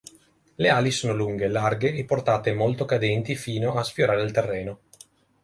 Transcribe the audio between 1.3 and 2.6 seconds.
larghe e portate